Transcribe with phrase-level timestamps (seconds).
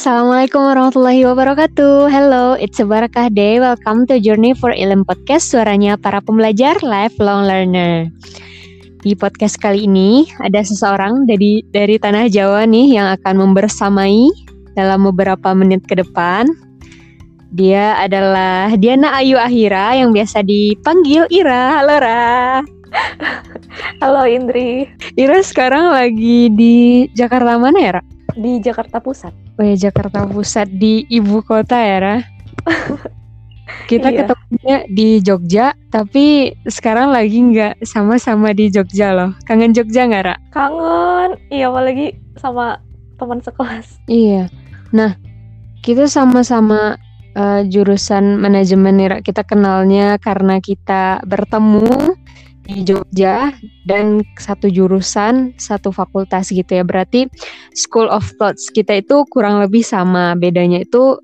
[0.00, 2.08] Assalamualaikum warahmatullahi wabarakatuh.
[2.08, 3.60] Hello, it's a Barakah Day.
[3.60, 8.08] Welcome to Journey for Ilm Podcast, suaranya para pembelajar lifelong learner.
[9.04, 14.32] Di podcast kali ini ada seseorang dari dari tanah Jawa nih yang akan membersamai
[14.72, 16.48] dalam beberapa menit ke depan.
[17.52, 21.76] Dia adalah Diana Ayu Ahira yang biasa dipanggil Ira.
[21.76, 22.64] Halo Ra.
[24.00, 24.88] Halo Indri.
[25.20, 28.02] Ira sekarang lagi di Jakarta mana ya, Ra?
[28.32, 29.49] Di Jakarta Pusat.
[29.60, 32.16] Oh ya Jakarta Pusat di ibu kota ya Ra.
[33.90, 34.24] Kita Iya.
[34.24, 39.36] ketemunya di Jogja, tapi sekarang lagi nggak sama-sama di Jogja loh.
[39.44, 40.36] Kangen Jogja nggak Ra?
[40.48, 41.36] Kangen.
[41.52, 42.80] Iya apalagi sama
[43.20, 44.00] teman sekelas.
[44.06, 44.48] Iya.
[44.96, 45.12] Nah,
[45.84, 46.96] kita sama-sama
[47.36, 49.18] eh, jurusan manajemen nih Ra.
[49.20, 52.16] Kita kenalnya karena kita bertemu
[52.70, 53.50] di Jogja
[53.90, 56.86] dan satu jurusan, satu fakultas gitu ya.
[56.86, 57.26] Berarti
[57.74, 60.38] School of Thoughts kita itu kurang lebih sama.
[60.38, 61.18] Bedanya itu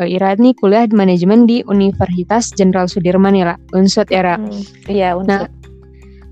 [0.00, 3.56] eh, Ira nih kuliah di manajemen di Universitas Jenderal Sudirman ya, Ra.
[3.76, 4.36] Unsut ya, Ra.
[4.40, 5.28] Hmm, Iya unsur.
[5.28, 5.42] Nah,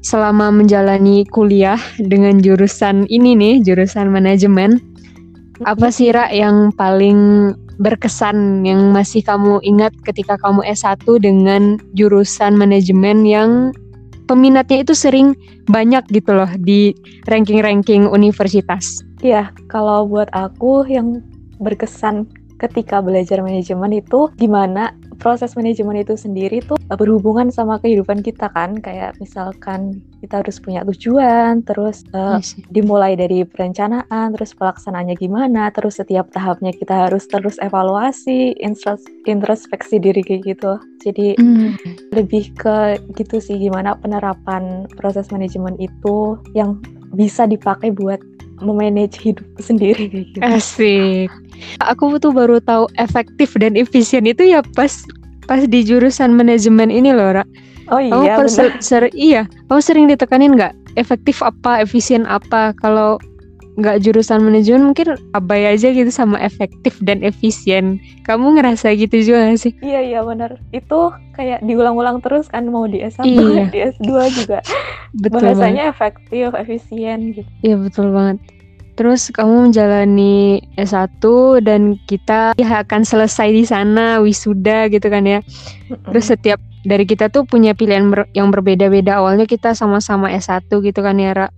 [0.01, 4.81] selama menjalani kuliah dengan jurusan ini nih, jurusan manajemen,
[5.69, 12.57] apa sih Ra yang paling berkesan yang masih kamu ingat ketika kamu S1 dengan jurusan
[12.57, 13.51] manajemen yang
[14.27, 15.33] peminatnya itu sering
[15.71, 16.93] banyak gitu loh di
[17.31, 19.01] ranking-ranking universitas.
[19.23, 21.23] Iya, kalau buat aku yang
[21.63, 22.29] berkesan
[22.61, 28.79] ketika belajar manajemen itu gimana proses manajemen itu sendiri tuh berhubungan sama kehidupan kita kan
[28.79, 32.63] kayak misalkan kita harus punya tujuan terus eh, Iya sih.
[32.69, 39.99] dimulai dari perencanaan terus pelaksanaannya gimana terus setiap tahapnya kita harus terus evaluasi intros- introspeksi
[39.99, 41.77] diri kayak gitu jadi Hmm,
[42.11, 46.81] lebih ke gitu sih gimana penerapan proses manajemen itu yang
[47.13, 48.19] bisa dipakai buat
[48.59, 50.39] memanage hidup sendiri kayak gitu.
[50.41, 51.29] asik.
[51.83, 55.05] Aku tuh baru tahu efektif dan efisien itu ya pas
[55.47, 57.45] pas di jurusan manajemen ini loh, Ra.
[57.87, 58.51] Oh Kamu iya benar.
[58.51, 62.75] ser- ser- iya, kamu sering ditekanin nggak efektif apa, efisien apa?
[62.75, 63.23] Kalau
[63.77, 68.01] nggak jurusan manajemen mungkin abai aja gitu sama efektif dan efisien.
[68.25, 69.73] Kamu ngerasa gitu juga gak sih?
[69.85, 70.57] Iya iya benar.
[70.73, 73.69] Itu kayak diulang-ulang terus kan mau di S1, Iya.
[73.69, 74.59] di S2 juga.
[75.23, 75.57] Betul banget.
[75.61, 77.49] Bahasanya efektif, efisien gitu.
[77.61, 78.41] Iya betul banget.
[78.97, 81.21] Terus kamu menjalani S1
[81.61, 85.45] dan kita ya akan selesai di sana wisuda gitu kan ya.
[86.09, 86.59] Terus setiap
[86.89, 89.21] dari kita tuh punya pilihan ber- yang berbeda-beda.
[89.21, 91.49] Awalnya kita sama-sama S1 gitu kan ya, Ra.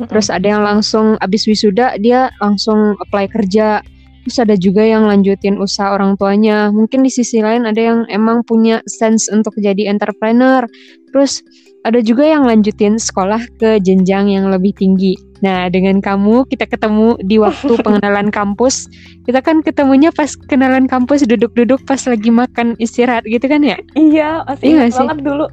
[0.00, 3.84] Terus ada yang langsung abis wisuda dia langsung apply kerja.
[4.24, 6.72] Terus ada juga yang lanjutin usaha orang tuanya.
[6.72, 10.64] Mungkin di sisi lain ada yang emang punya sense untuk jadi entrepreneur.
[11.12, 11.44] Terus
[11.84, 15.27] ada juga yang lanjutin sekolah ke jenjang yang lebih tinggi.
[15.40, 18.90] Nah, dengan kamu kita ketemu di waktu pengenalan kampus.
[19.24, 23.78] Kita kan ketemunya pas kenalan kampus duduk-duduk pas lagi makan istirahat gitu kan ya?
[23.94, 24.98] Iya, masih Iya sih?
[25.04, 25.46] banget dulu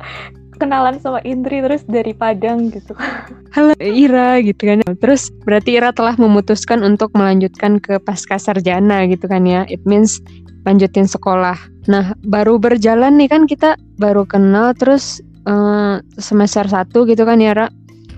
[0.55, 2.95] kenalan sama Indri terus dari Padang gitu.
[3.55, 4.79] Halo Ira gitu kan.
[4.99, 9.67] Terus berarti Ira telah memutuskan untuk melanjutkan ke pasca sarjana gitu kan ya.
[9.67, 10.23] It means
[10.65, 11.59] lanjutin sekolah.
[11.85, 17.53] Nah, baru berjalan nih kan kita baru kenal terus eh, semester 1 gitu kan ya,
[17.53, 17.67] Ra.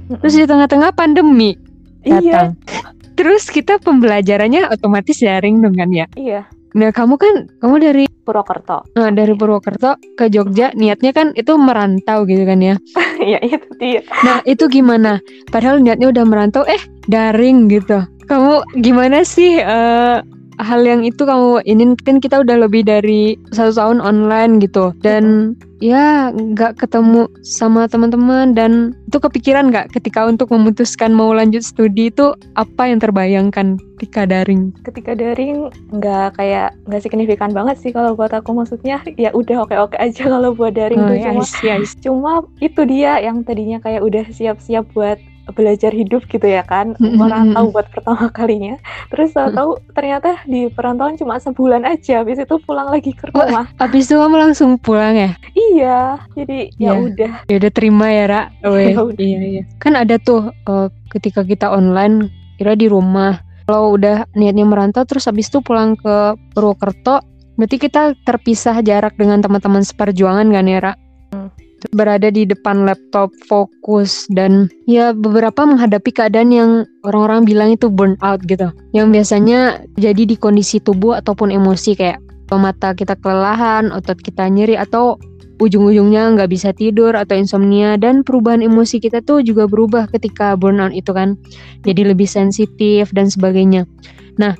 [0.08, 1.56] Terus di tengah-tengah pandemi
[2.08, 2.50] iya, datang.
[3.18, 6.06] Terus kita pembelajarannya otomatis daring dong kan ya.
[6.16, 6.48] iya.
[6.78, 8.86] Nah, kamu kan kamu dari Purwokerto.
[8.94, 12.76] eh, dari Purwokerto ke Jogja niatnya kan itu merantau gitu kan ya.
[13.18, 14.02] Iya, itu dia.
[14.24, 15.20] Nah itu gimana?
[15.52, 16.80] Padahal niatnya udah merantau, eh
[17.10, 18.06] daring gitu.
[18.28, 20.20] Kamu gimana sih eh,
[20.58, 24.92] hal yang itu kamu ini kan kita udah lebih dari satu tahun online gitu.
[25.00, 28.52] Dan ya nggak ketemu sama teman-teman.
[28.58, 34.26] Dan itu kepikiran nggak ketika untuk memutuskan mau lanjut studi itu apa yang terbayangkan ketika
[34.30, 34.74] daring?
[34.86, 38.52] ketika daring nggak kayak nggak signifikan banget sih kalau buat aku.
[38.52, 41.22] Maksudnya ya udah oke oke aja kalau buat daring Oh, tuh.
[41.22, 41.86] ya, cuma see.
[42.02, 45.22] cuma itu dia yang tadinya kayak udah siap-siap buat
[45.52, 48.76] belajar hidup gitu ya kan merantau buat pertama kalinya
[49.08, 53.46] terus tahu-tahu ternyata di perantauan cuma sebulan aja habis itu pulang lagi ke Wah.
[53.46, 55.32] rumah Abis itu kamu langsung pulang ya?
[55.54, 56.00] iya
[56.34, 56.90] jadi Iya.
[56.90, 58.42] ya udah Ya udah terima ya, Ra.
[58.68, 59.20] Weh, Ya udah.
[59.20, 59.64] iya, iya.
[59.78, 63.40] Kan ada tuh eh, ketika kita online, kira di rumah.
[63.66, 66.16] Kalau udah niatnya merantau terus habis itu pulang ke
[66.52, 67.20] Purwokerto,
[67.56, 70.94] berarti kita terpisah jarak dengan teman-teman seperjuangan kan ya, Ra?
[71.94, 76.72] Berada di depan laptop, fokus dan ya beberapa menghadapi keadaan yang
[77.06, 78.74] orang-orang bilang itu burnout gitu.
[78.98, 79.60] Yang biasanya
[79.94, 82.18] jadi di kondisi tubuh ataupun emosi kayak
[82.56, 85.22] mata kita kelelahan, otot kita nyeri atau
[85.58, 90.94] ujung-ujungnya nggak bisa tidur atau insomnia dan perubahan emosi kita tuh juga berubah ketika burnout
[90.94, 91.34] itu kan
[91.82, 93.90] jadi lebih sensitif dan sebagainya.
[94.38, 94.54] Nah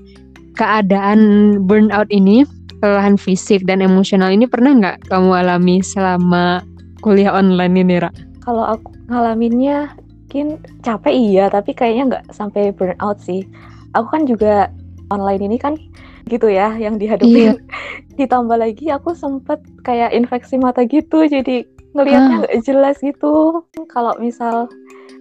[0.58, 2.44] keadaan burnout ini,
[2.82, 6.66] kelelahan fisik dan emosional ini pernah nggak kamu alami selama
[7.02, 8.10] kuliah online ini, Ra?
[8.42, 9.92] Kalau aku ngalaminnya
[10.28, 13.48] mungkin capek iya, tapi kayaknya nggak sampai burnout sih.
[13.96, 14.68] Aku kan juga
[15.08, 15.80] online ini kan
[16.28, 17.56] gitu ya yang dihadapin.
[17.56, 17.64] Iya.
[18.20, 21.64] Ditambah lagi aku sempet kayak infeksi mata gitu, jadi
[21.96, 23.64] ngelihatnya nggak jelas gitu.
[23.88, 24.68] Kalau misal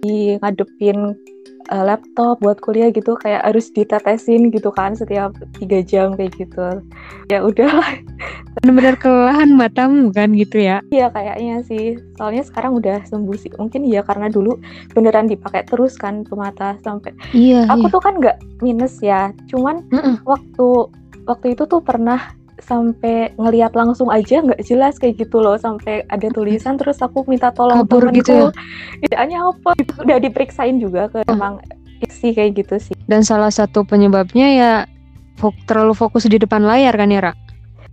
[0.03, 1.15] di ngadepin
[1.71, 6.81] uh, laptop buat kuliah gitu kayak harus ditetesin gitu kan setiap tiga jam kayak gitu.
[7.31, 7.99] Ya udahlah.
[8.61, 10.81] Benar-benar kelelahan matamu kan gitu ya?
[10.89, 11.99] Iya kayaknya sih.
[12.17, 13.51] Soalnya sekarang udah sembuh sih.
[13.55, 14.57] Mungkin ya karena dulu
[14.95, 17.13] beneran dipakai terus kan tuh mata sampai.
[17.35, 17.93] Iya aku iya.
[17.93, 19.31] tuh kan nggak minus ya.
[19.51, 20.15] Cuman mm -mm.
[20.25, 20.67] waktu
[21.27, 26.27] waktu itu tuh pernah sampai ngelihat langsung aja nggak jelas kayak gitu loh sampai ada
[26.33, 28.33] tulisan terus aku minta tolong Kabur temenku gitu
[29.13, 29.37] ya?
[29.37, 31.33] apa itu udah diperiksain juga ke oh.
[31.33, 31.61] emang
[32.09, 34.71] sih kayak gitu sih dan salah satu penyebabnya ya
[35.37, 37.33] fok terlalu fokus di depan layar kan ya Ra?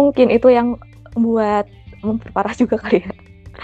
[0.01, 0.81] mungkin itu yang
[1.17, 1.69] buat
[2.01, 3.13] memperparah juga kali ya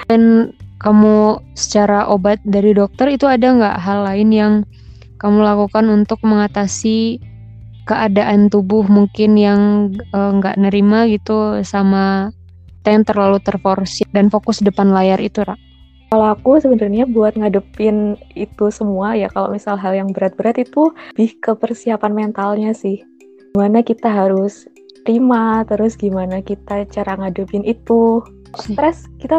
[0.08, 4.53] dan kamu secara obat dari dokter itu ada nggak hal lain yang
[5.20, 7.20] kamu lakukan untuk mengatasi
[7.85, 12.35] keadaan tubuh mungkin yang eh, nggak uh, nerima gitu sama
[12.85, 15.55] yang terlalu terforsir dan fokus depan layar itu, Ra?
[16.11, 21.38] Kalau aku sebenarnya buat ngadepin itu semua ya kalau misal hal yang berat-berat itu lebih
[21.38, 22.99] ke persiapan mentalnya sih.
[23.55, 24.67] Gimana kita harus
[25.06, 28.27] terima, terus gimana kita cara ngadepin itu.
[28.59, 29.38] Stres kita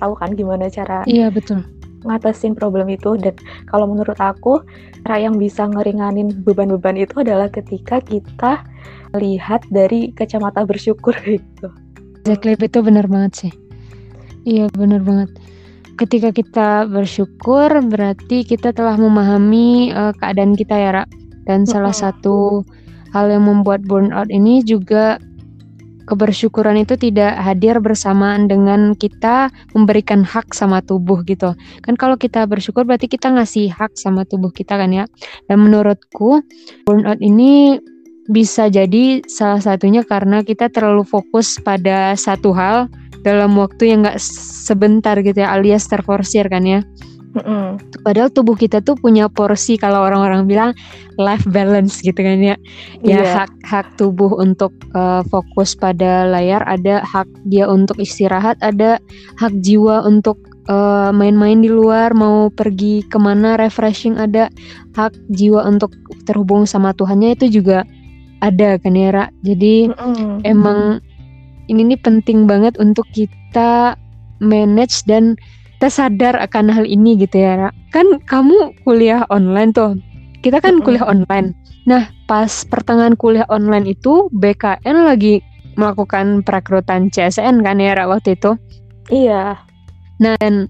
[0.00, 1.75] tahu kan gimana cara Iya, betul
[2.06, 3.34] ngatasin problem itu dan
[3.66, 4.62] kalau menurut aku
[5.04, 8.62] cara yang bisa ngeringanin beban-beban itu adalah ketika kita
[9.18, 11.68] lihat dari kacamata bersyukur gitu.
[12.26, 13.52] Exactly itu benar banget sih.
[14.46, 15.30] Iya benar banget.
[15.96, 21.04] Ketika kita bersyukur berarti kita telah memahami uh, keadaan kita ya, Ra.
[21.46, 22.66] Dan salah satu
[23.14, 25.22] hal yang membuat burnout ini juga
[26.06, 31.52] kebersyukuran itu tidak hadir bersamaan dengan kita memberikan hak sama tubuh gitu.
[31.82, 35.04] Kan kalau kita bersyukur berarti kita ngasih hak sama tubuh kita kan ya.
[35.50, 36.40] Dan menurutku
[36.86, 37.82] burnout ini
[38.26, 42.90] bisa jadi salah satunya karena kita terlalu fokus pada satu hal
[43.22, 46.80] dalam waktu yang gak sebentar gitu ya alias terforsir kan ya.
[47.36, 47.76] Mm-mm.
[48.00, 50.70] Padahal tubuh kita tuh punya porsi kalau orang-orang bilang
[51.20, 52.56] life balance gitu kan ya.
[53.04, 53.44] Ya yeah.
[53.44, 58.96] hak hak tubuh untuk uh, fokus pada layar ada hak dia untuk istirahat, ada
[59.36, 60.40] hak jiwa untuk
[60.72, 64.48] uh, main-main di luar, mau pergi ke mana refreshing ada
[64.96, 65.92] hak jiwa untuk
[66.24, 67.84] terhubung sama Tuhannya itu juga
[68.40, 69.24] ada kan ya Ra.
[69.44, 70.40] Jadi mm-hmm.
[70.48, 71.04] emang
[71.68, 73.98] ini nih penting banget untuk kita
[74.40, 75.36] manage dan
[75.76, 77.68] kita sadar akan hal ini gitu ya.
[77.92, 80.00] Kan kamu kuliah online tuh.
[80.40, 81.52] Kita kan kuliah online.
[81.84, 85.44] Nah, pas pertengahan kuliah online itu BKN lagi
[85.76, 88.56] melakukan perekrutan CSN kan ya waktu itu.
[89.12, 89.60] Iya.
[90.16, 90.64] Nah, dan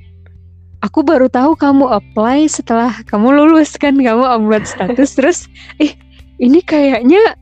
[0.82, 5.38] aku baru tahu kamu apply setelah kamu lulus kan kamu upload status terus
[5.78, 5.94] eh
[6.42, 7.38] ini kayaknya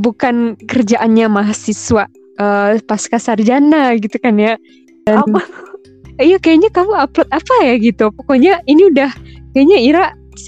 [0.00, 2.08] bukan kerjaannya mahasiswa
[2.40, 4.56] uh, pasca sarjana gitu kan ya.
[5.04, 5.44] Dan, Apa?
[6.22, 8.14] Iya kayaknya kamu upload apa ya gitu.
[8.14, 9.10] Pokoknya ini udah
[9.52, 10.04] kayaknya Ira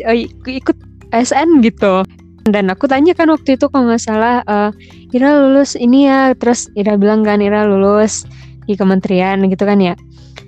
[0.07, 0.17] uh,
[0.47, 0.77] ikut
[1.11, 2.07] ASN gitu.
[2.45, 4.71] Dan aku tanya kan waktu itu kalau nggak salah uh,
[5.11, 6.33] Ira lulus ini ya.
[6.39, 8.25] Terus Ira bilang kan Ira lulus
[8.65, 9.95] di kementerian gitu kan ya.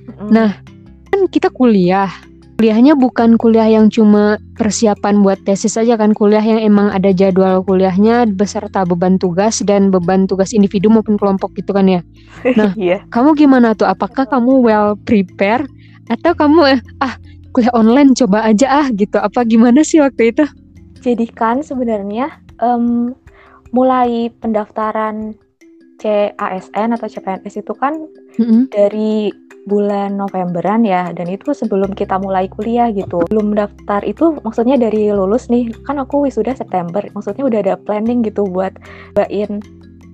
[0.06, 0.30] Mm.
[0.32, 0.50] nah
[1.10, 2.08] kan kita kuliah
[2.56, 7.60] kuliahnya bukan kuliah yang cuma persiapan buat tesis saja kan kuliah yang emang ada jadwal
[7.60, 12.00] kuliahnya beserta beban tugas dan beban tugas individu maupun kelompok gitu kan ya.
[12.58, 13.04] Nah, yeah.
[13.12, 13.84] kamu gimana tuh?
[13.84, 15.68] Apakah kamu well prepare
[16.08, 17.20] atau kamu eh, ah
[17.52, 19.20] kuliah online coba aja ah gitu?
[19.20, 20.44] Apa gimana sih waktu itu?
[21.04, 23.12] Jadi kan sebenarnya um,
[23.76, 25.36] mulai pendaftaran
[25.96, 27.96] CASN atau CPNS itu kan
[28.36, 28.68] mm-hmm.
[28.68, 29.32] dari
[29.66, 35.10] bulan Novemberan ya dan itu sebelum kita mulai kuliah gitu belum daftar itu maksudnya dari
[35.10, 38.76] lulus nih kan aku wisuda September maksudnya udah ada planning gitu buat
[39.18, 39.58] bain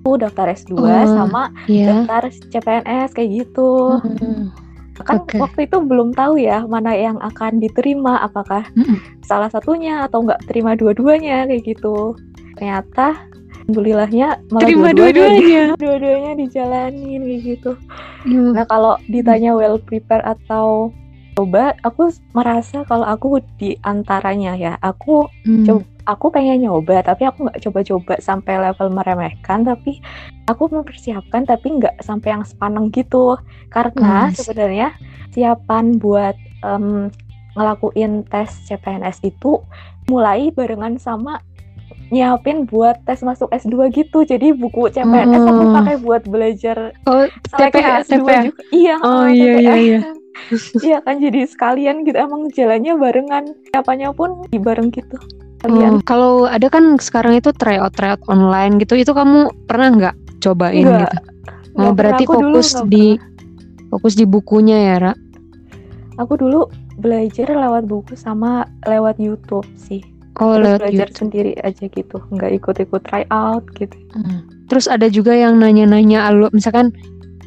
[0.03, 2.03] aku daftar S2 oh, sama yeah.
[2.03, 4.51] daftar CPNS kayak gitu mm-hmm.
[5.05, 5.39] kan okay.
[5.39, 9.21] waktu itu belum tahu ya mana yang akan diterima apakah mm-hmm.
[9.23, 12.17] salah satunya atau nggak terima dua-duanya kayak gitu
[12.59, 13.15] ternyata
[13.63, 17.71] alhamdulillahnya malah terima dua-duanya dua-duanya dijalanin kayak gitu
[18.27, 18.51] hmm.
[18.51, 20.91] nah kalau ditanya well prepare atau
[21.33, 25.65] coba aku merasa kalau aku di antaranya ya aku hmm.
[25.65, 30.03] coba aku pengen nyoba tapi aku nggak coba-coba sampai level meremehkan tapi
[30.51, 33.39] aku mempersiapkan tapi nggak sampai yang sepaneng gitu
[33.71, 34.35] karena hmm.
[34.35, 34.87] sebenarnya
[35.31, 37.07] siapan buat um,
[37.55, 39.63] ngelakuin tes CPNS itu
[40.11, 41.39] mulai barengan sama
[42.09, 44.23] nyiapin buat tes masuk S2 gitu.
[44.23, 45.73] Jadi buku CPNS aku Oh.
[45.73, 48.41] pakai buat belajar Oh, TPA, S2 TPA.
[48.43, 48.61] juga.
[48.69, 49.75] Iya, Oh, oh, iya, iya, TPA.
[49.77, 49.99] iya.
[50.83, 53.43] Iya kan jadi sekalian gitu emang jalannya barengan.
[53.71, 55.15] Apanya pun di bareng gitu.
[55.15, 55.29] Oh,
[55.63, 60.83] Kalian kalau ada kan sekarang itu tryout tryout online gitu, itu kamu pernah nggak cobain
[60.83, 61.17] Enggak, gitu?
[61.79, 63.87] Oh, berarti dulu fokus nggak di pernah.
[63.89, 65.13] fokus di bukunya ya, Ra?
[66.19, 66.67] Aku dulu
[66.99, 70.03] belajar lewat buku sama lewat YouTube sih.
[70.41, 71.19] Oh, Terus lewat belajar YouTube.
[71.21, 73.97] sendiri aja gitu, nggak ikut-ikut tryout gitu.
[74.17, 74.49] Hmm.
[74.65, 76.89] Terus ada juga yang nanya-nanya misalkan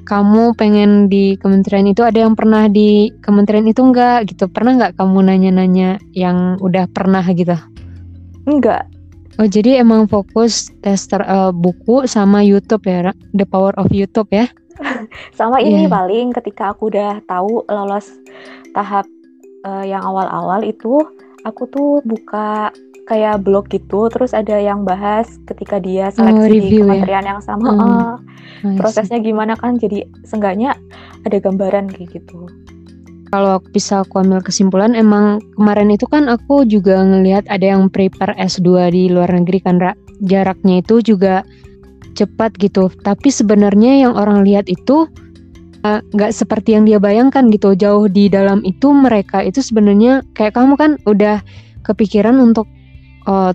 [0.07, 4.47] kamu pengen di kementerian itu ada yang pernah di kementerian itu enggak gitu.
[4.47, 7.59] Pernah nggak kamu nanya-nanya yang udah pernah gitu?
[8.47, 8.87] Enggak,
[9.37, 13.13] Oh, jadi emang fokus tester eh, buku sama YouTube ya?
[13.37, 14.49] The power of YouTube ya?
[15.39, 15.93] sama ini Iya.
[15.93, 18.09] paling ketika aku udah tahu lolos
[18.73, 19.05] tahap
[19.69, 21.05] eh, yang awal-awal itu,
[21.47, 22.75] aku tuh buka
[23.07, 27.07] kayak blog gitu, terus ada yang bahas ketika dia seleksi di review ya?
[27.07, 28.75] kementerian yang sama, Hmm.
[28.75, 28.79] see.
[28.83, 30.75] prosesnya gimana kan, jadi seenggaknya
[31.23, 32.51] ada gambaran kayak gitu.
[33.31, 37.91] Kalau aku bisa aku ambil kesimpulan emang kemarin itu kan aku juga ngelihat ada yang
[37.91, 39.95] prepare S2 di luar negeri kan Ra.
[40.23, 41.43] Jaraknya itu juga
[42.15, 42.87] cepat gitu.
[43.03, 45.11] Tapi sebenarnya yang orang lihat itu
[46.15, 47.75] nggak seperti yang dia bayangkan gitu.
[47.77, 51.43] Jauh di dalam itu mereka itu sebenarnya kayak kamu kan udah
[51.87, 52.67] kepikiran untuk
[53.27, 53.53] eh,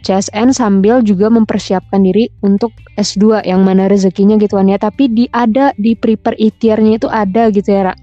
[0.00, 4.80] CSN sambil juga mempersiapkan diri untuk S2 yang mana rezekinya gitu kan ya.
[4.80, 7.94] Tapi di ada di prepare ikhtiarnya itu ada gitu ya Ra.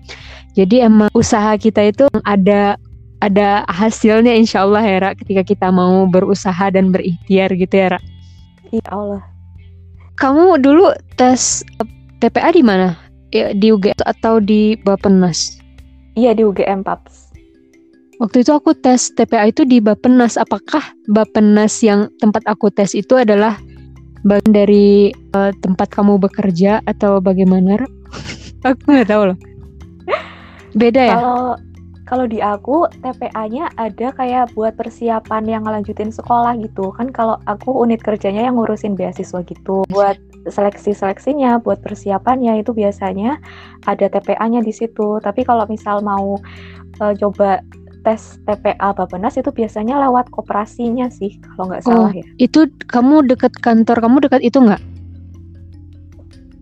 [0.54, 2.78] Jadi emang usaha kita itu ada
[3.18, 8.00] ada hasilnya insya Allah ya Ra, ketika kita mau berusaha dan berikhtiar gitu ya Ra.
[8.70, 9.22] Ya Allah.
[10.18, 11.90] Kamu dulu tes eh,
[12.22, 13.07] TPA di mana?
[13.36, 15.60] Ya, di UGM atau di Bapenas?
[16.16, 17.28] Iya di UGM Paps.
[18.18, 20.40] Waktu itu aku tes TPA itu di Bapenas.
[20.40, 20.82] Apakah
[21.12, 23.60] Bapenas yang tempat aku tes itu adalah
[24.26, 27.78] bagian dari eh, tempat kamu bekerja atau bagaimana?
[28.68, 29.38] Aku nggak tahu loh.
[30.74, 31.16] Beda ya?
[31.22, 31.42] Kalau
[32.08, 36.96] kalau di aku TPA-nya ada kayak buat persiapan yang ngelanjutin sekolah gitu.
[36.96, 39.84] Kan kalau aku unit kerjanya yang ngurusin beasiswa gitu.
[39.92, 40.16] Buat
[40.50, 43.40] seleksi-seleksinya, buat persiapannya itu biasanya
[43.86, 45.20] ada TPA-nya di situ.
[45.20, 46.40] Tapi kalau misal mau
[47.04, 47.62] eh, coba
[48.08, 52.24] tes TPA Bapenas itu biasanya lewat koperasinya sih kalau nggak salah ya.
[52.40, 54.80] Itu kamu dekat kantor kamu dekat itu nggak?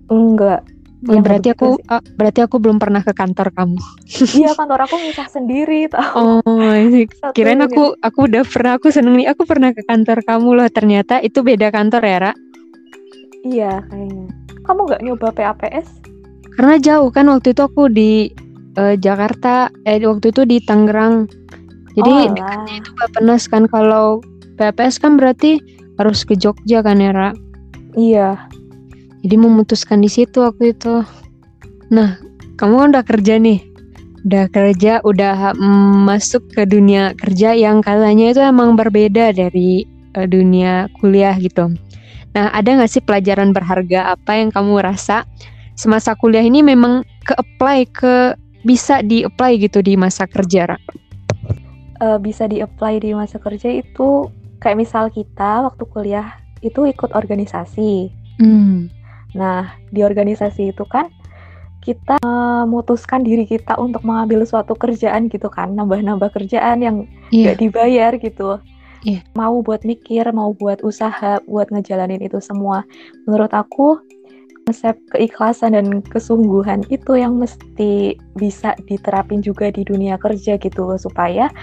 [0.10, 0.66] Enggak.
[1.06, 3.78] Oh, Yang berarti aku ah, berarti aku belum pernah ke kantor kamu.
[4.42, 6.42] Iya kantor aku misah sendiri tau.
[6.42, 7.06] Oh, ini
[7.38, 11.22] kirain aku aku udah pernah aku seneng nih aku pernah ke kantor kamu loh ternyata
[11.22, 12.34] itu beda kantor ya Ra
[13.46, 14.28] Iya kayaknya.
[14.66, 15.90] Kamu nggak nyoba PAPS?
[16.56, 18.32] karena jauh kan waktu itu aku di
[18.74, 22.32] eh, Jakarta eh waktu itu di Tangerang Oh, jadi alah.
[22.32, 24.24] dekatnya itu Bapenas kan kalau
[24.56, 25.60] PPS kan berarti
[26.00, 27.36] harus ke Jogja kan ya Ra
[27.92, 28.40] Iya.
[29.20, 31.04] jadi memutuskan di situ waktu itu
[31.92, 32.16] nah
[32.56, 33.60] kamu kan udah kerja nih
[34.24, 35.60] udah kerja udah
[36.08, 39.84] masuk ke dunia kerja yang katanya itu emang berbeda dari
[40.16, 41.68] eh, dunia kuliah gitu
[42.36, 45.24] nah ada nggak sih pelajaran berharga apa yang kamu rasa
[45.80, 48.36] semasa kuliah ini memang ke apply ke
[48.68, 50.78] bisa di apply gitu di masa kerja Ra?
[52.02, 54.28] eh, bisa di-apply di masa kerja itu
[54.60, 56.28] kayak misal kita waktu kuliah
[56.60, 58.10] itu ikut organisasi.
[58.42, 58.92] Hmm.
[59.38, 61.08] Nah, di organisasi itu kan
[61.86, 62.18] kita
[62.66, 67.54] memutuskan diri kita untuk mengambil suatu kerjaan gitu kan, nambah-nambah kerjaan yang Iya.
[67.54, 68.58] nggak dibayar gitu.
[69.06, 69.22] Iya.
[69.38, 72.82] Mau buat mikir, mau buat usaha, buat ngejalanin itu semua.
[73.30, 74.02] Menurut aku
[74.66, 81.54] konsep keikhlasan dan kesungguhan itu yang mesti bisa diterapin juga di dunia kerja gitu supaya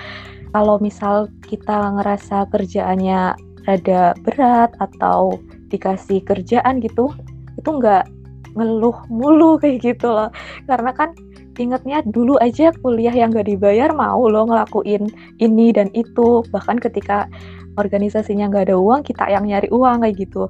[0.54, 3.34] kalau misal kita ngerasa kerjaannya
[3.66, 5.34] rada berat atau
[5.66, 7.10] dikasih kerjaan gitu
[7.58, 8.06] itu nggak
[8.54, 10.30] ngeluh mulu kayak gitu loh
[10.70, 11.10] karena kan
[11.58, 15.08] ingetnya dulu aja kuliah yang nggak dibayar mau lo ngelakuin
[15.40, 16.44] ini dan itu.
[16.48, 17.28] Bahkan ketika
[17.76, 20.48] organisasinya nggak ada uang kita yang nyari uang kayak gitu.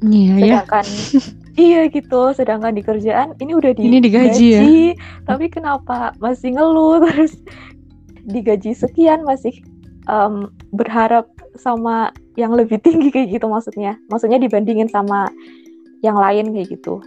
[0.00, 0.40] Iya ya.
[0.40, 0.86] sedangkan
[1.68, 4.62] iya gitu sedangkan di kerjaan ini udah Ini digaji ya?
[5.28, 7.02] tapi kenapa masih ngeluh?
[7.10, 7.36] Terus
[8.24, 9.52] digaji sekian masih
[10.08, 14.00] em, berharap sama yang lebih tinggi kayak gitu maksudnya.
[14.08, 15.28] Maksudnya dibandingin sama
[16.00, 17.04] yang lain kayak gitu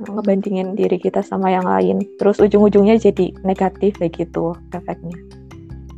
[0.00, 5.14] ngebandingin diri kita sama yang lain terus ujung-ujungnya jadi negatif kayak gitu efeknya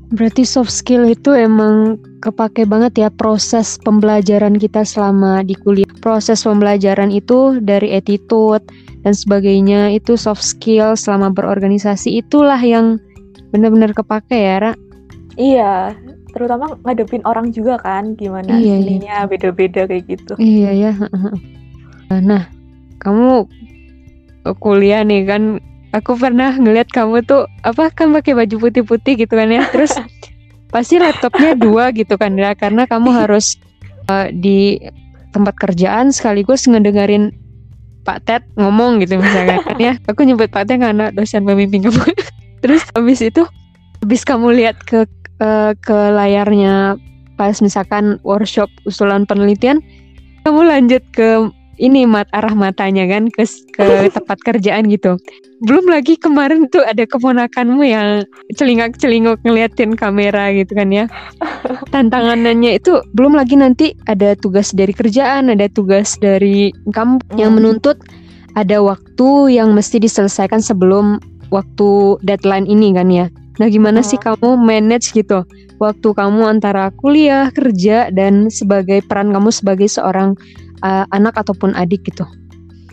[0.06, 5.90] Berarti soft skill itu emang kepake banget ya proses pembelajaran kita selama di kuliah.
[5.98, 8.62] Proses pembelajaran itu dari attitude
[9.02, 13.02] dan sebagainya itu soft skill selama berorganisasi itulah yang
[13.50, 14.72] benar-benar kepake ya, Ra.
[15.34, 15.98] Iya,
[16.30, 18.86] terutama ngadepin orang juga kan gimana Iya, iya.
[18.86, 20.92] sininya beda-beda kayak gitu Iya ya.
[22.22, 22.46] Nah,
[23.02, 23.48] kamu
[24.54, 25.42] kuliah nih kan.
[25.94, 29.64] Aku pernah ngeliat kamu tuh apa kan pakai baju putih-putih gitu kan ya.
[29.72, 29.96] Terus
[30.74, 33.56] pasti laptopnya dua gitu kan ya karena kamu harus
[34.12, 34.76] eh, di
[35.32, 37.32] tempat kerjaan sekaligus ngedengerin
[38.06, 39.92] Pak Ted ngomong gitu misalnya kan ya.
[40.06, 42.02] Aku nyebut Pak Ted karena dosen pembimbing kamu.
[42.62, 43.42] Terus habis itu
[44.04, 45.08] habis kamu lihat ke
[45.40, 47.00] eh, ke layarnya
[47.36, 49.84] pas misalkan workshop usulan penelitian
[50.42, 55.16] kamu lanjut ke ini mat arah matanya kan ke ke tempat kerjaan gitu.
[55.64, 58.28] Belum lagi kemarin tuh ada keponakanmu yang
[58.60, 61.04] celingak-celinguk ngeliatin kamera gitu kan ya.
[61.94, 67.62] Tantangannya itu belum lagi nanti ada tugas dari kerjaan, ada tugas dari kamu yang Hmm.
[67.62, 67.96] menuntut
[68.56, 71.20] ada waktu yang mesti diselesaikan sebelum
[71.52, 73.28] waktu deadline ini kan ya.
[73.56, 75.40] Nah, gimana sih kamu manage gitu
[75.80, 80.36] waktu kamu antara kuliah, kerja dan sebagai peran kamu sebagai seorang
[80.82, 82.24] uh, anak ataupun adik gitu?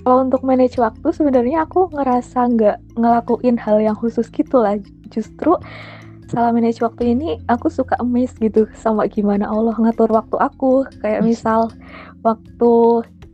[0.03, 4.75] Kalau untuk manage waktu sebenarnya aku ngerasa nggak ngelakuin hal yang khusus gitu lah.
[5.07, 5.55] Justru
[6.27, 10.83] salah manage waktu ini aku suka amazed gitu sama gimana Allah ngatur waktu aku.
[10.99, 11.71] Kayak misal
[12.19, 12.73] waktu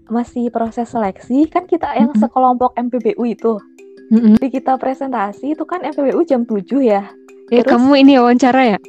[0.09, 3.57] masih proses seleksi kan kita yang sekelompok MPBU itu.
[4.09, 4.37] Mm-mm.
[4.41, 7.05] Di kita presentasi itu kan MPBU jam 7 ya.
[7.49, 8.79] Ya, Terus- kamu ini wawancara ya?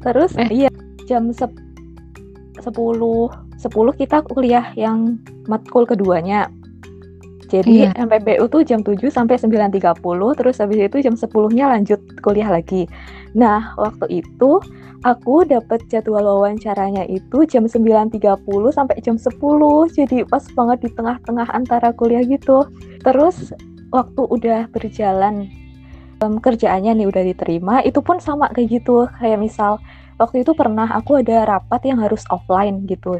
[0.00, 0.48] Terus Eh.
[0.64, 0.70] iya
[1.04, 1.52] jam sep
[2.60, 2.68] 10
[3.58, 5.18] 10 kita kuliah yang
[5.50, 6.46] matkul keduanya.
[7.48, 7.96] Jadi Iya.
[7.96, 12.84] MPBU tuh jam 7 sampai 9.30 terus habis itu jam 10-nya lanjut kuliah lagi.
[13.32, 14.60] Nah, waktu itu
[15.02, 19.32] aku dapat jadwal wawancaranya itu jam 9.30 sampai jam 10.
[19.88, 22.68] Jadi pas banget di tengah-tengah antara kuliah gitu.
[23.00, 23.56] Terus
[23.88, 25.48] waktu udah berjalan
[26.20, 29.08] em, kerjaannya nih udah diterima, itu pun sama kayak gitu.
[29.16, 29.80] Kayak misal
[30.20, 33.16] waktu itu pernah aku ada rapat yang harus offline gitu.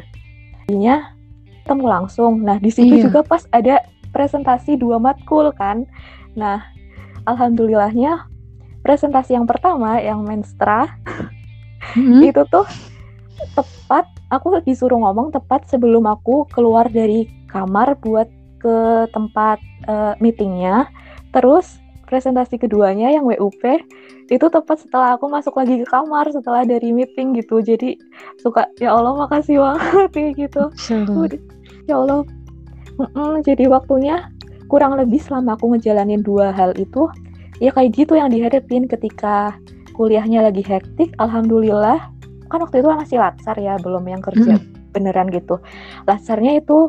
[0.69, 1.17] Jadinya
[1.65, 2.45] ketemu langsung.
[2.45, 3.09] Nah, di situ Iya.
[3.09, 3.81] juga pas ada
[4.13, 5.89] presentasi dua matkul kan.
[6.37, 6.61] Nah,
[7.25, 8.29] alhamdulillahnya
[8.85, 10.93] presentasi yang pertama yang menstra
[11.97, 12.21] Mm-mm.
[12.21, 12.69] itu tuh
[13.57, 18.29] tepat aku disuruh ngomong tepat sebelum aku keluar dari kamar buat
[18.61, 19.57] ke tempat
[19.89, 20.85] eh, meetingnya.
[21.33, 23.61] Terus presentasi keduanya yang WUP
[24.29, 27.65] itu tepat setelah aku masuk lagi ke kamar setelah dari meeting gitu.
[27.65, 27.97] Jadi
[28.37, 30.63] suka ya Allah makasih banget kayak gitu.
[31.25, 31.41] Udah,
[31.89, 32.21] ya Allah.
[32.99, 34.27] Mm-mm, jadi waktunya
[34.69, 37.07] kurang lebih selama aku ngejalanin dua hal itu
[37.63, 39.57] ya kayak gitu yang dihadapin ketika
[39.97, 41.15] kuliahnya lagi hektik.
[41.17, 41.97] Alhamdulillah
[42.49, 44.61] kan waktu itu masih latsar ya belum yang kerja
[44.93, 45.57] beneran gitu.
[46.05, 46.85] Latsarnya itu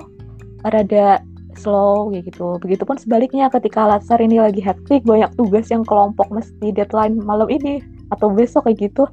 [0.61, 1.25] rada
[1.61, 2.57] slow kayak gitu.
[2.57, 7.85] Begitupun sebaliknya ketika latsar ini lagi hektik banyak tugas yang kelompok mesti deadline malam ini
[8.09, 9.05] atau besok kayak gitu.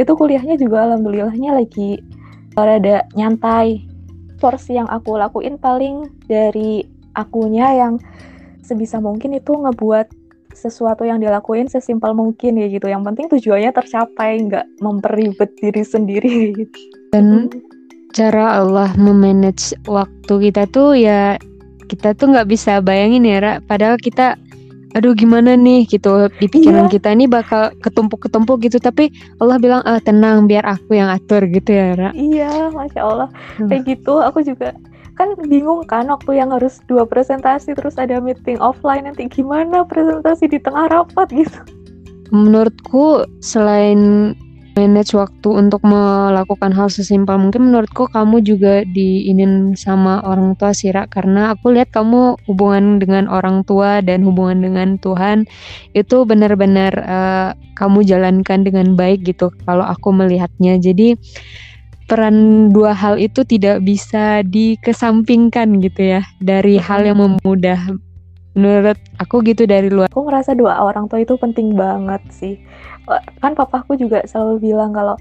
[0.00, 2.00] Itu kuliahnya juga alhamdulillahnya lagi
[2.56, 3.84] rada nyantai
[4.40, 6.82] porsi yang aku lakuin paling dari
[7.14, 8.00] akunya yang
[8.64, 10.10] sebisa mungkin itu ngebuat
[10.54, 12.86] sesuatu yang dilakuin sesimpel mungkin ya gitu.
[12.88, 16.80] Yang penting tujuannya tercapai, nggak memperibet diri sendiri gitu.
[17.14, 17.46] dan
[18.14, 21.38] cara Allah memanage waktu kita tuh ya
[21.86, 23.52] kita tuh nggak bisa bayangin ya Ra.
[23.64, 24.36] Padahal kita
[24.94, 26.92] aduh gimana nih gitu di pikiran Iya.
[26.94, 29.10] kita ini bakal ketumpuk-ketumpuk gitu tapi
[29.42, 32.10] Allah bilang ah, tenang biar aku yang atur gitu ya Ra.
[32.14, 33.28] Iya, masya Allah.
[33.58, 33.66] Hmm.
[33.66, 34.70] Kayak gitu, aku juga
[35.14, 40.50] kan bingung kan waktu yang harus dua presentasi terus ada meeting offline nanti gimana presentasi
[40.50, 41.58] di tengah rapat gitu.
[42.34, 44.34] Menurutku selain
[44.74, 50.90] manage waktu untuk melakukan hal sesimpel mungkin menurutku kamu juga diinin sama orang tua sih
[50.90, 51.06] Ra.
[51.06, 55.46] karena aku lihat kamu hubungan dengan orang tua dan hubungan dengan Tuhan
[55.94, 61.14] itu benar-benar eh, kamu jalankan dengan baik gitu kalau aku melihatnya jadi
[62.04, 67.80] peran dua hal itu tidak bisa dikesampingkan gitu ya dari hal yang memudah
[68.54, 72.54] menurut aku gitu dari luar Aku ngerasa doa orang tua itu penting banget sih.
[73.40, 75.16] Kan papaku juga selalu bilang kalau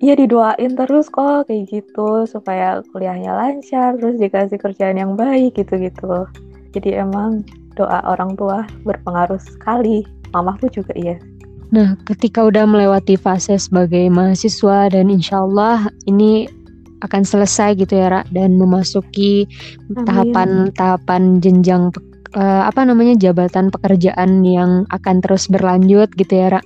[0.00, 6.24] Iya didoain terus kok kayak gitu supaya kuliahnya lancar terus dikasih kerjaan yang baik gitu-gitu.
[6.72, 7.44] Jadi emang
[7.76, 10.08] doa orang tua berpengaruh sekali.
[10.32, 11.20] Mamaku juga iya.
[11.68, 16.48] Nah, ketika udah melewati fase sebagai mahasiswa dan insya Allah ini
[17.04, 19.44] akan selesai gitu ya, Ra, dan memasuki
[20.08, 21.92] tahapan-tahapan jenjang
[22.40, 26.60] eh, apa namanya jabatan pekerjaan yang akan terus berlanjut gitu ya, Ra.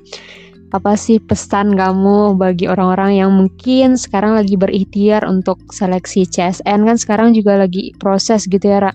[0.72, 6.96] Apa sih pesan kamu bagi orang-orang yang mungkin sekarang lagi berikhtiar untuk seleksi CSN kan
[6.96, 8.92] sekarang juga lagi proses gitu ya, Ra.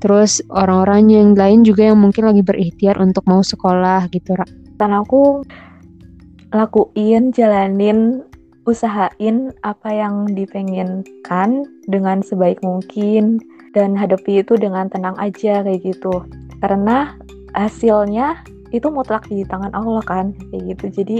[0.00, 4.46] Terus orang-orang yang lain juga yang mungkin lagi berikhtiar untuk mau sekolah gitu, Ra.
[4.80, 5.44] Dan aku
[6.54, 8.24] lakuin, jalanin
[8.68, 13.40] usahain apa yang dipengenkan dengan sebaik mungkin
[13.72, 16.26] dan hadapi itu dengan tenang aja kayak gitu
[16.60, 17.16] karena
[17.56, 18.38] hasilnya
[18.70, 21.02] itu mutlak di tangan Allah kan kayak gitu.
[21.02, 21.18] Jadi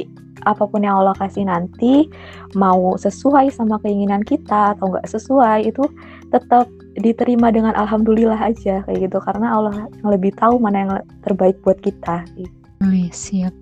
[0.48, 2.08] apa pun yang Allah kasih nanti
[2.56, 5.84] mau sesuai sama keinginan kita atau nggak sesuai itu
[6.30, 9.18] tetap diterima dengan alhamdulillah aja kayak gitu.
[9.20, 10.92] Karena Allah yang lebih tahu mana yang
[11.26, 12.52] terbaik buat kita gitu.
[12.86, 13.54] oh, iya, siap.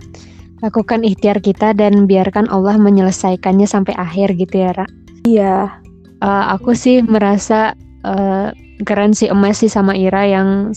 [0.58, 4.86] Lakukan ikhtiar kita dan biarkan Allah menyelesaikannya sampai akhir gitu ya Ra.
[5.22, 5.56] Iya.
[6.18, 8.50] Uh, aku sih merasa uh,
[8.82, 10.74] keren sih emas sih sama Ira yang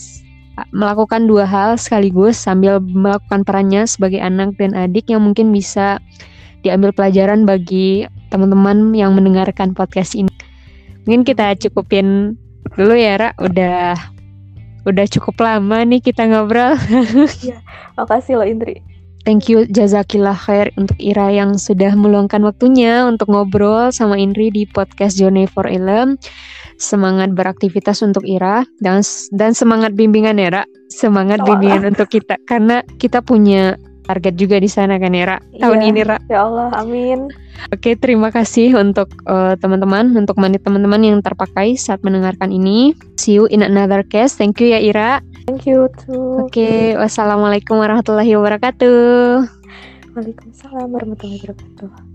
[0.72, 6.00] melakukan dua hal sekaligus sambil melakukan perannya sebagai anak dan adik yang mungkin bisa
[6.62, 10.30] diambil pelajaran bagi teman-teman yang mendengarkan podcast ini.
[11.04, 12.38] Mungkin kita cukupin
[12.78, 13.30] dulu ya, Ra.
[13.42, 13.98] Udah
[14.82, 16.74] udah cukup lama nih kita ngobrol.
[17.44, 17.58] Iya,
[17.98, 18.82] makasih loh Indri.
[19.22, 24.66] Thank you jazakillah khair untuk Ira yang sudah meluangkan waktunya untuk ngobrol sama Indri di
[24.66, 26.18] podcast Journey for Ilm
[26.82, 31.92] semangat beraktivitas untuk Ira dan dan semangat bimbingan Era, semangat oh, bimbingan Allah.
[31.94, 36.18] untuk kita karena kita punya target juga di sana kan Era tahun iya, ini Ra.
[36.26, 37.30] Ya Allah, amin.
[37.70, 42.92] Oke, terima kasih untuk uh, teman-teman, untuk menit teman-teman yang terpakai saat mendengarkan ini.
[43.16, 44.34] See you in another case.
[44.34, 45.22] Thank you ya Ira.
[45.46, 46.42] Thank you too.
[46.42, 49.46] Oke, wassalamualaikum warahmatullahi wabarakatuh.
[50.12, 52.11] Waalaikumsalam warahmatullahi wabarakatuh.